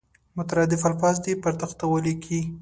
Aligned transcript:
مترادف 0.37 0.81
الفاظ 0.89 1.15
دې 1.25 1.33
پر 1.43 1.53
تخته 1.61 1.85
ولیکي. 1.89 2.39